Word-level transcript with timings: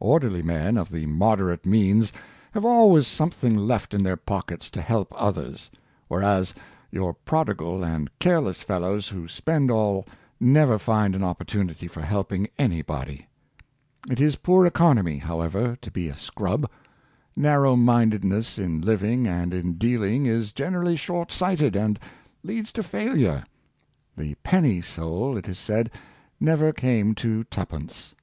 Orderly 0.00 0.42
men 0.42 0.76
of 0.76 0.90
moderate 0.90 1.64
means 1.64 2.12
have 2.54 2.64
always 2.64 3.06
something 3.06 3.56
left 3.56 3.94
in 3.94 4.02
their 4.02 4.16
pockets 4.16 4.68
to 4.70 4.80
help 4.82 5.12
others; 5.16 5.70
whereas 6.08 6.52
your 6.90 7.14
prodigal 7.14 7.84
and 7.84 8.10
careless 8.18 8.64
fellows 8.64 9.06
who 9.10 9.28
spend 9.28 9.70
all 9.70 10.08
never 10.40 10.76
find 10.76 11.14
an 11.14 11.22
opportunity 11.22 11.86
for 11.86 12.00
helping 12.02 12.48
any 12.58 12.82
body. 12.82 13.28
It 14.10 14.20
is 14.20 14.34
poor 14.34 14.66
economy, 14.66 15.18
however, 15.18 15.78
to 15.82 15.90
be 15.92 16.08
a 16.08 16.16
scrub. 16.18 16.68
Narrow 17.36 17.76
mindedness 17.76 18.58
in 18.58 18.80
living 18.80 19.28
and 19.28 19.54
in 19.54 19.74
dealing 19.74 20.26
is 20.26 20.52
gener 20.52 20.82
ally 20.82 20.96
short 20.96 21.30
sighted, 21.30 21.76
and 21.76 22.00
leads 22.42 22.72
to 22.72 22.82
failure. 22.82 23.44
The 24.16 24.34
penny 24.42 24.80
soul, 24.80 25.36
it 25.36 25.48
is 25.48 25.60
said 25.60 25.92
never 26.40 26.72
came 26.72 27.14
to 27.22 27.44
twopence. 27.44 28.16